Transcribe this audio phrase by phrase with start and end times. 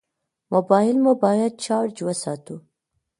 [0.53, 2.55] موبایل مو باید چارج وساتو.